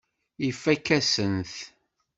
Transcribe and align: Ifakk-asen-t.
Ifakk-asen-t. 0.47 1.53